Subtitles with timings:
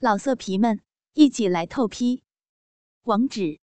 [0.00, 0.80] 老色皮们，
[1.14, 2.22] 一起来透批！
[3.02, 3.58] 网址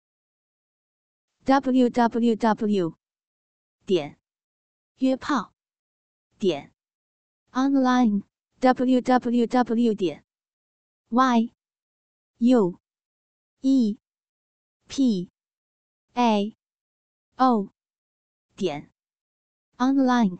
[1.44, 2.96] ：w w w
[3.84, 4.18] 点
[4.96, 5.52] 约炮
[6.38, 6.72] 点
[7.50, 8.22] online
[8.60, 10.24] w w w 点
[11.10, 11.52] y
[12.38, 12.80] u
[13.60, 13.98] e
[14.88, 15.30] p
[16.14, 16.56] a
[17.36, 17.68] o
[18.56, 18.90] 点
[19.76, 20.38] online。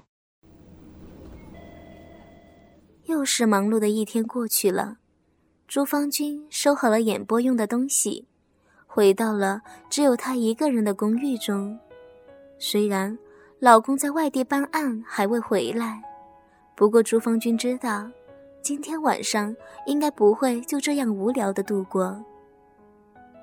[3.05, 5.02] 又是忙碌的一天过去了。
[5.75, 8.27] 朱芳君收好了演播用的东西，
[8.87, 11.79] 回到了只有她一个人的公寓中。
[12.59, 13.19] 虽然
[13.59, 16.03] 老公在外地办案还未回来，
[16.77, 18.07] 不过朱芳君知道，
[18.61, 22.23] 今天晚上应该不会就这样无聊的度过。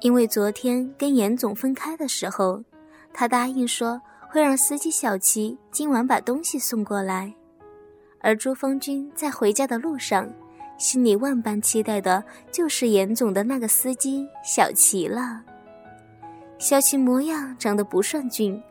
[0.02, 2.64] 因为昨天跟严总分开的时候，
[3.12, 7.34] 他答应说会让司机小齐今晚把东西送过来，
[8.20, 10.32] 而朱芳君在回家的路上。
[10.80, 15.44] 心里万般期待的就是严总的那个司机小齐了。
[16.58, 18.62] 小齐模样长得不算俊，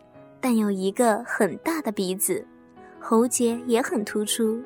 [0.40, 2.44] 但有一个很大的鼻子，
[2.98, 4.60] 喉结也很突出。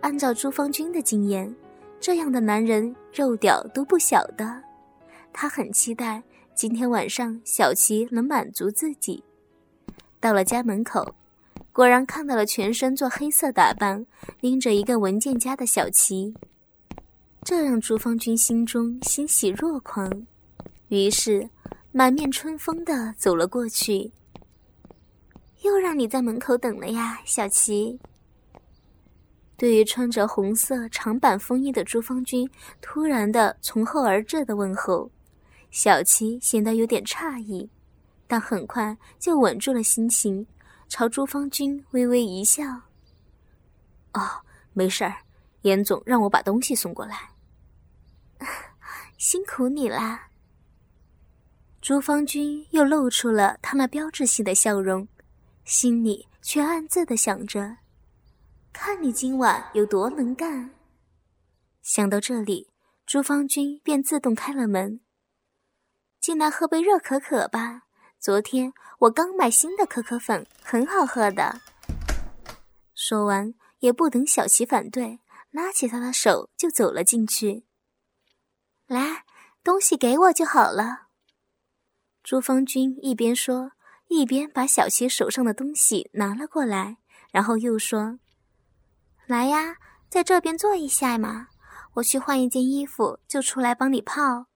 [0.00, 1.54] 按照朱芳君的经验，
[2.00, 4.62] 这样的男人肉屌都不小的。
[5.32, 6.20] 他很期待
[6.52, 9.22] 今天晚上小齐能满足自己。
[10.18, 11.14] 到了家门口，
[11.72, 14.04] 果然看到了全身做黑色打扮、
[14.40, 16.34] 拎着一个文件夹的小齐。
[17.44, 20.08] 这让朱芳君心中欣喜若狂，
[20.88, 21.48] 于是
[21.90, 24.12] 满面春风的走了过去。
[25.62, 27.98] 又让你在门口等了呀，小琪。
[29.56, 32.48] 对于穿着红色长版风衣的朱芳君
[32.80, 35.10] 突然的从后而至的问候，
[35.72, 37.68] 小琪显得有点诧异，
[38.28, 40.46] 但很快就稳住了心情，
[40.88, 42.62] 朝朱芳君微微一笑
[44.14, 44.22] ：“哦，
[44.72, 45.16] 没事儿，
[45.62, 47.30] 严总让我把东西送过来。”
[49.22, 50.30] 辛苦你啦！
[51.80, 55.06] 朱芳君又露出了他那标志性的笑容，
[55.64, 57.76] 心里却暗自的想着：
[58.72, 60.72] 看你今晚有多能干。
[61.82, 62.72] 想到这里，
[63.06, 64.98] 朱芳君便自动开了门
[66.20, 67.82] ：“进来喝杯热可可吧，
[68.18, 71.60] 昨天我刚买新的可可粉，很好喝的。”
[72.96, 75.20] 说完，也不等小琪反对，
[75.52, 77.66] 拉起他的手就走了进去。
[78.92, 79.24] 来，
[79.64, 81.06] 东西给我就好了。
[82.22, 83.70] 朱芳君一边说，
[84.08, 86.98] 一边把小琪手上的东西拿了过来，
[87.30, 88.18] 然后又说
[89.26, 89.76] ：“来呀，
[90.10, 91.48] 在这边坐一下嘛，
[91.94, 94.48] 我去换一件衣服，就出来帮你泡。”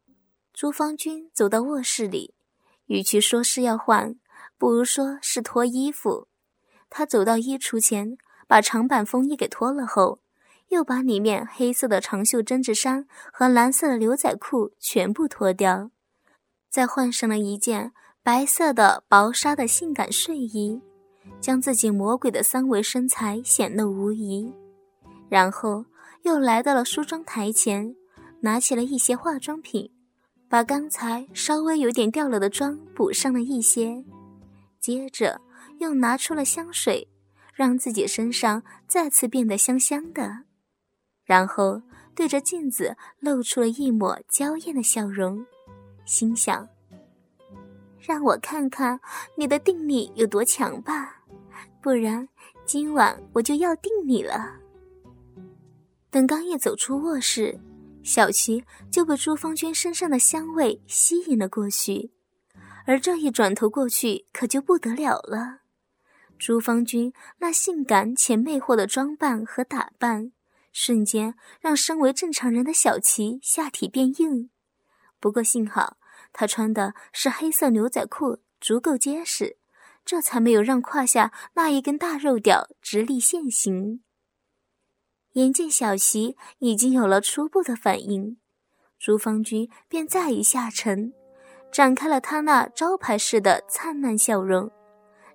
[0.53, 2.35] 朱芳君走到卧室里，
[2.89, 4.17] 与其说是要换，
[4.59, 6.29] 不如说是脱衣服。
[6.91, 10.21] 他走到衣橱前，把长版风衣给脱了后。
[10.69, 15.91] 又把里面黑色的长袖针织衫和蓝色的牛仔裤全部脱掉，
[16.71, 20.81] 再换上了一件白色的薄纱的性感睡衣，
[21.41, 24.53] 将自己魔鬼的三维身材显露无遗。
[25.29, 25.85] 然后
[26.23, 27.95] 又来到了梳妆台前，
[28.41, 29.91] 拿起了一些化妆品，
[30.49, 34.05] 把刚才稍微有点掉了的妆补上了一些。
[34.81, 35.41] 接着
[35.79, 37.09] 又拿出了香水，
[37.55, 40.45] 让自己身上再次变得香香的。
[41.27, 41.83] 然后
[42.15, 45.45] 对着镜子露出了一抹娇艳的笑容，
[46.05, 46.67] 心想
[48.01, 48.99] ：“让我看看
[49.35, 51.23] 你的定力有多强吧，
[51.83, 52.27] 不然
[52.65, 54.55] 今晚我就要定你了。”
[56.09, 57.59] 等刚一走出卧室，
[58.05, 62.13] 小琪就被朱芳君身上的香味吸引了过去，
[62.87, 65.63] 而这一转头过去可就不得了了。
[66.39, 70.33] 朱芳君那性感且魅惑的装扮和打扮。
[70.79, 74.51] 瞬间让身为正常人的小琪下体变硬，
[75.19, 75.97] 不过幸好
[76.35, 79.57] 她穿的是黑色牛仔裤，足够结实，
[80.05, 84.03] 这才没有让胯下那一根大肉屌直立现形。
[85.33, 88.37] 眼见小琪已经有了初步的反应，
[88.99, 91.15] 朱芳君便再一下沉，
[91.73, 94.71] 展开了他那招牌式的灿烂笑容，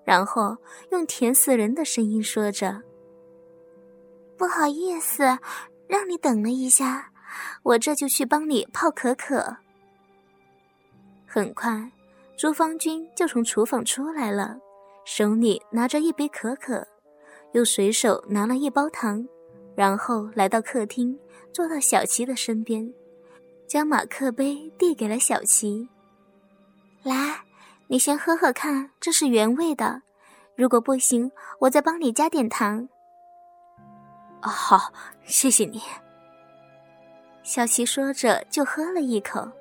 [0.06, 0.57] 然后
[0.92, 2.83] 用甜死人的声音说着。
[4.41, 5.23] 不好意思，
[5.88, 7.11] 让你等了一下，
[7.61, 9.55] 我这就去帮你泡可可。
[11.27, 11.91] 很快，
[12.35, 14.57] 朱芳君就从厨房出来了，
[15.05, 16.88] 手里拿着一杯可可，
[17.51, 19.23] 又随手拿了一包糖，
[19.75, 21.15] 然后来到客厅，
[21.53, 22.91] 坐到小琪的身边，
[23.67, 25.88] 将马克杯递给了小琪。
[27.03, 27.41] 来，
[27.85, 30.01] 你先喝喝看，这是原味的，
[30.55, 32.89] 如果不行，我再帮你加点糖。
[34.49, 34.91] 好，
[35.25, 35.81] 谢谢你。
[37.43, 39.51] 小琪说着就喝了一口。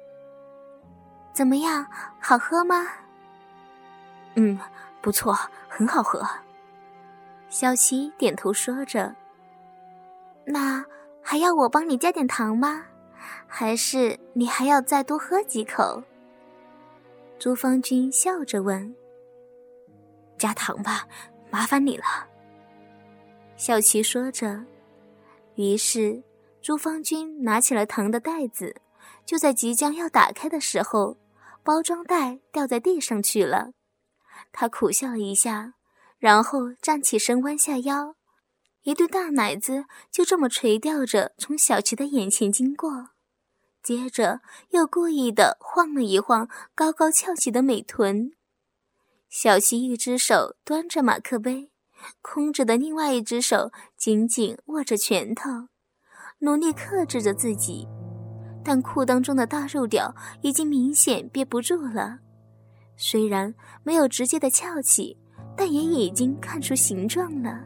[1.33, 1.87] 怎么样，
[2.21, 2.87] 好喝吗？
[4.35, 4.59] 嗯，
[5.01, 5.37] 不错，
[5.69, 6.27] 很好喝。
[7.49, 9.15] 小琪点头说着。
[10.45, 10.85] 那
[11.23, 12.85] 还要我帮你加点糖吗？
[13.47, 16.03] 还是你还要再多喝几口？
[17.39, 18.95] 朱芳君笑着问。
[20.39, 21.07] 加糖吧，
[21.51, 22.05] 麻烦你了。
[23.61, 24.65] 小琪说着，
[25.57, 26.23] 于是
[26.63, 28.75] 朱芳君拿起了糖的袋子，
[29.27, 31.19] 就在即将要打开的时候，
[31.63, 33.73] 包装袋掉在地上去了。
[34.51, 35.75] 他苦笑了一下，
[36.19, 38.17] 然后站起身，弯下腰。
[38.85, 43.11] 一对大奶子就这么垂吊着从小琪的眼前经过，
[43.83, 44.41] 接着
[44.71, 48.33] 又故意的晃了一晃高高翘起的美臀。
[49.29, 51.70] 小琪一只手端着马克杯，
[52.23, 55.69] 空着的另外一只手紧紧握着拳头，
[56.41, 57.87] 努力克制着自己，
[58.65, 62.19] 但裤裆中的大肉屌已经明显憋不住了。
[62.97, 65.17] 虽然没有直接的翘起，
[65.57, 67.65] 但也已经看出形状了。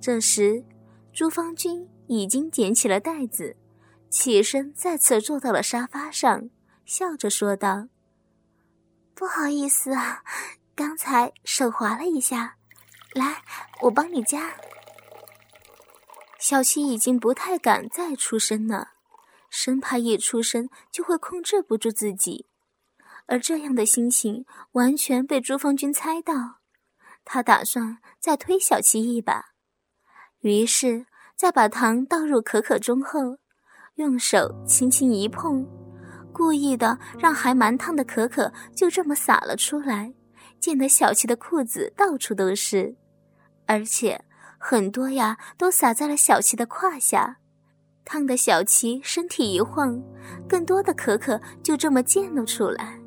[0.00, 0.64] 这时，
[1.12, 3.56] 朱芳君已经捡起了袋子，
[4.10, 6.50] 起身再次坐到了沙发上，
[6.84, 7.88] 笑着说道
[9.14, 10.22] ：“不好意思啊，
[10.76, 12.55] 刚才手滑了一下，
[13.16, 13.42] 来，
[13.82, 14.54] 我帮你加。”
[16.38, 18.90] 小七已经不太敢再出声了，
[19.50, 22.46] 生怕一出声就会控制不住自己，
[23.26, 26.60] 而这样的心情完全被朱芳君猜到，
[27.24, 29.46] 他打算再推小七一把。
[30.40, 33.38] 于是，在把糖倒入可可中后，
[33.96, 35.66] 用手轻轻一碰，
[36.32, 40.14] 故意的让还蛮烫的可可就这么洒了出来，
[40.60, 42.94] 溅得小七的裤子到处都是，
[43.66, 44.24] 而且
[44.58, 47.38] 很多呀都洒在了小七的胯下，
[48.04, 50.02] 烫的小七身体一晃，
[50.48, 53.00] 更多的可可就这么溅了出来。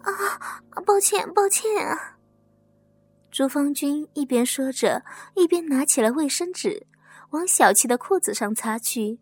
[0.00, 2.18] 啊，抱歉，抱歉啊！
[3.30, 6.86] 朱芳君一边说着，一边拿起了卫生纸，
[7.30, 9.20] 往小七的裤子上擦去。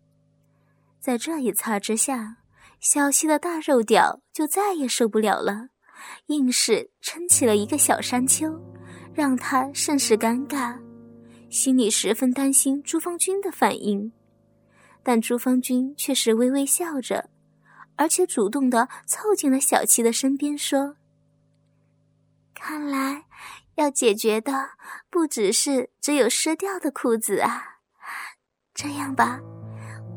[1.00, 2.38] 在这一擦之下，
[2.80, 5.68] 小七的大肉屌就再也受不了了，
[6.26, 8.48] 硬是撑起了一个小山丘，
[9.18, 10.78] 让他甚是尴尬，
[11.50, 14.12] 心里十分担心朱芳君的反应。
[15.02, 17.28] 但朱芳君却是微微笑着，
[17.96, 20.94] 而且主动的凑近了小七的身边，说
[22.54, 23.24] ：“看来。”
[23.74, 24.52] 要解决的
[25.10, 27.80] 不只是只有湿掉的裤子啊！
[28.72, 29.40] 这样吧，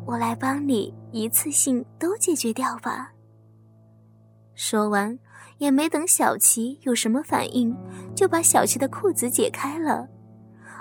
[0.05, 3.11] 我来帮你一次性都解决掉吧。
[4.53, 5.17] 说完，
[5.61, 7.77] 也没等小琪有什么反应，
[8.15, 10.07] 就把小琪的裤子解开了。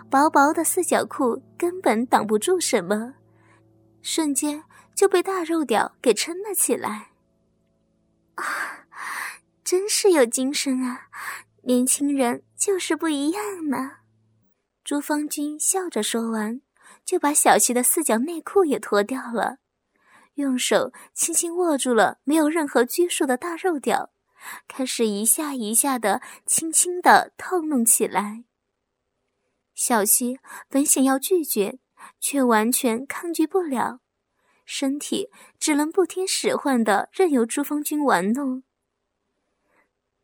[0.09, 3.13] 薄薄的四角裤根本挡不住什么，
[4.01, 7.11] 瞬间就被大肉屌给撑了起来。
[8.37, 8.45] 啊，
[9.63, 11.09] 真是有精神啊！
[11.65, 13.99] 年轻人就是不一样呢，
[14.83, 16.63] 朱芳君笑着说完，
[17.05, 19.59] 就把小琪的四角内裤也脱掉了，
[20.37, 24.11] 用手轻轻握住了没有任何拘束的大肉屌，
[24.69, 28.45] 开始一下一下的轻轻的套弄起来。
[29.75, 30.39] 小希
[30.69, 31.79] 本想要拒绝，
[32.19, 34.01] 却完全抗拒不了，
[34.65, 38.63] 身体只能不听使唤的任由朱芳君玩弄。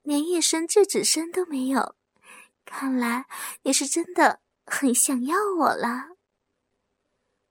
[0.02, 1.96] 连一声制止声都没有，
[2.64, 3.26] 看来
[3.62, 6.16] 你是真的很想要我了。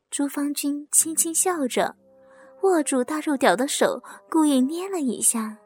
[0.09, 1.97] 朱芳君轻轻笑着，
[2.61, 5.57] 握住大肉屌的手故意捏了一下，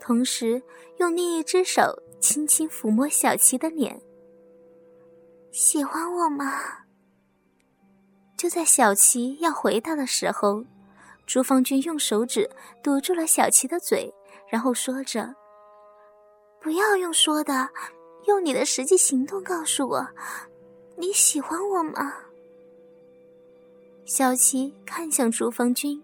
[0.00, 0.60] 同时
[0.96, 1.82] 用另一只手
[2.18, 4.00] 轻轻抚摸小琪的脸。
[5.52, 6.60] 喜欢我吗？
[8.36, 10.64] 就在小琪要回答的时候，
[11.26, 12.48] 朱芳君用手指
[12.82, 14.12] 堵住了小琪的嘴，
[14.48, 15.34] 然后说着。
[16.62, 17.68] 不要用说的，
[18.26, 20.06] 用你的实际行动告诉我，
[20.96, 22.14] 你喜欢我吗？
[24.04, 26.02] 小琪看向朱芳君，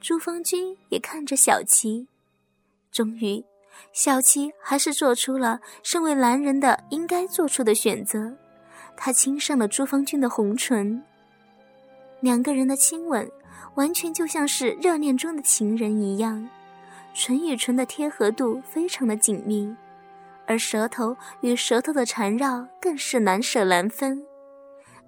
[0.00, 2.08] 朱芳君也看着小琪。
[2.90, 3.44] 终于，
[3.92, 8.34] 小七还是做出了身为男人的应该做出的选择，
[8.96, 11.02] 他亲上了朱芳君的红唇。
[12.20, 13.30] 两个人的亲吻，
[13.76, 16.48] 完全就像是热恋中的情人一样。
[17.14, 19.74] 唇与唇的贴合度非常的紧密，
[20.46, 24.24] 而舌头与舌头的缠绕更是难舍难分，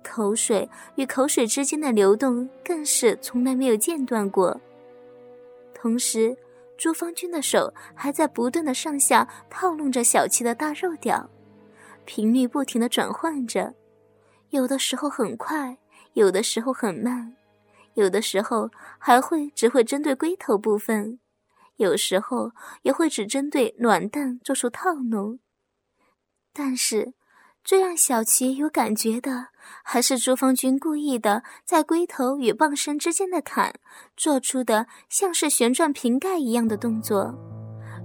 [0.03, 4.61] 口水与口水之间的流动更是从来没有间断过。
[5.75, 6.37] 同时，
[6.81, 11.29] 朱芳君的手还在不断的上下套弄着小七的大肉屌，
[12.07, 13.75] 频率不停的转换着，
[14.49, 15.77] 有的时候很快，
[16.15, 17.37] 有的时候很慢，
[17.97, 21.21] 有的时候还会只会针对龟头部分，
[21.77, 25.39] 有时候也会只针对卵蛋做出套弄。
[26.55, 27.13] 但是，
[27.63, 29.49] 最让小琪有感觉的，
[29.85, 33.75] 还是朱芳君故意的在龟头与棒身之间的坎
[34.17, 37.35] 做出的像是旋转瓶盖一样的动作。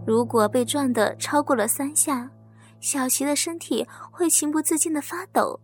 [0.06, 2.30] 如果被转的超过了三下，
[2.80, 5.62] 小琪的身体会情不自禁的发抖。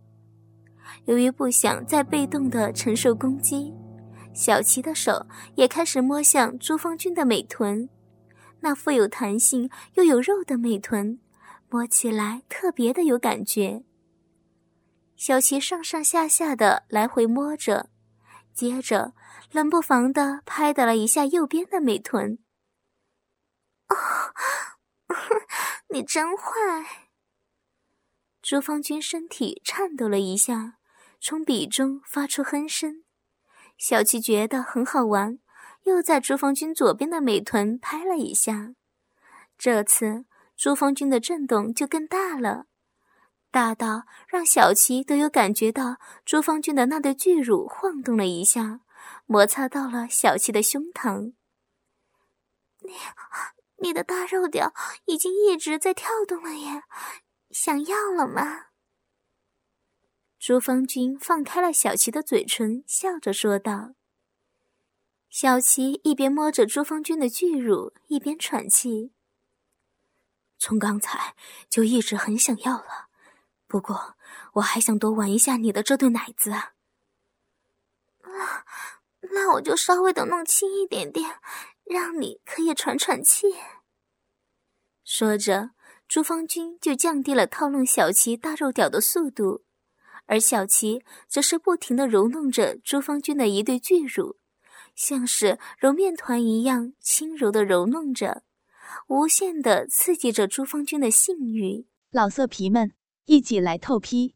[1.04, 3.72] 由于不想再被动的承受攻击，
[4.34, 7.88] 小琪的手也开始摸向朱芳君的美臀，
[8.60, 11.20] 那富有弹性又有肉的美臀，
[11.72, 13.82] 摸起来特别的有感觉。
[15.16, 17.88] 小琪上上下下的来回摸着，
[18.52, 19.14] 接着
[19.50, 22.38] 冷不防的拍打了一下右边的美臀。
[23.88, 23.96] 哦，
[25.88, 27.08] 你真坏！
[28.42, 30.76] 朱芳君身体颤抖了一下。
[31.18, 33.04] 从笔中发出哼声，
[33.78, 35.38] 小琪觉得很好玩，
[35.84, 38.74] 又在朱芳君左边的美臀拍了一下。
[39.56, 40.26] 这次
[40.62, 42.66] 朱芳君的震动就更大了，
[43.50, 48.78] 大到让小琪都有感觉到朱芳君的那对巨乳晃动了一下，
[49.26, 51.32] 摩擦到了小琪的胸膛。
[52.78, 52.92] 你，
[53.78, 54.72] 你的大肉屌
[55.06, 56.84] 已经一直在跳动了耶，
[57.50, 58.66] 想要了吗？
[60.38, 63.94] 朱芳君放开了小琪的嘴唇，笑着说道
[65.28, 69.12] ：“小琪一边摸着朱芳君的巨乳，一边喘气。
[70.62, 71.34] 从刚才
[71.68, 73.08] 就一直很想要了，
[73.66, 74.14] 不过
[74.52, 76.74] 我还想多玩一下你的这对奶子啊。
[78.22, 78.64] 那
[79.32, 81.40] 那我就稍微的弄轻一点点，
[81.82, 83.56] 让你可以喘喘气。”
[85.02, 85.70] 说着，
[86.06, 89.64] 朱芳君就降低了套弄小琪大肉屌的速度。
[90.26, 94.38] 而小琪则是不停的揉弄着朱芳君的一对巨乳，
[94.94, 98.44] 像是揉面团一样轻柔的揉弄着，
[99.08, 101.86] 无限的刺激着朱芳君的性欲。
[102.10, 102.92] 老色皮们，
[103.24, 104.34] 一起来透批！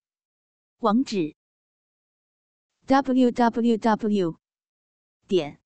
[0.79, 1.37] 网址
[2.87, 4.39] ：w w w
[5.29, 5.61] 点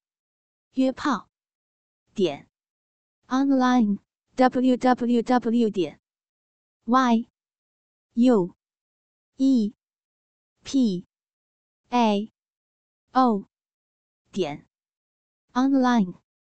[0.73, 1.28] 约炮
[2.14, 2.49] 点
[3.28, 3.99] online
[4.35, 6.00] w w w 点
[6.85, 7.28] y
[8.14, 8.56] u
[9.37, 9.75] e
[10.64, 11.06] p
[11.90, 12.32] a
[13.12, 13.49] o
[14.32, 14.66] 点
[15.52, 16.29] online。